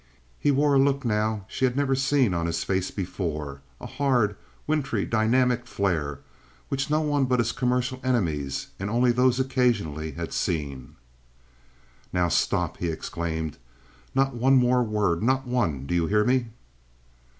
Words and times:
He 0.39 0.49
wore 0.49 0.73
a 0.73 0.79
look 0.79 1.05
now 1.05 1.45
she 1.47 1.63
had 1.63 1.75
never 1.75 1.93
seen 1.93 2.33
on 2.33 2.47
his 2.47 2.63
face 2.63 2.89
before—a 2.89 3.85
hard, 3.85 4.35
wintry, 4.65 5.05
dynamic 5.05 5.67
flare, 5.67 6.21
which 6.69 6.89
no 6.89 7.01
one 7.01 7.25
but 7.25 7.37
his 7.37 7.51
commercial 7.51 7.99
enemies, 8.03 8.69
and 8.79 8.89
only 8.89 9.11
those 9.11 9.39
occasionally, 9.39 10.13
had 10.13 10.33
seen. 10.33 10.95
"Now 12.11 12.29
stop!" 12.29 12.77
he 12.77 12.87
exclaimed. 12.89 13.59
"Not 14.15 14.33
one 14.33 14.55
more 14.55 14.81
word! 14.81 15.21
Not 15.21 15.45
one! 15.45 15.85
Do 15.85 15.93
you 15.93 16.07
hear 16.07 16.23
me?" 16.25 16.47